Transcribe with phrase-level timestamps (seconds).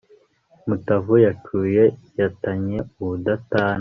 [0.67, 1.57] mutavu yacu
[2.19, 3.69] yatannye ubudutana